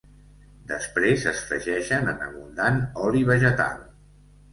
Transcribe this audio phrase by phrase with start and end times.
[0.69, 3.85] Després es fregeixen en abundant oli vegetal.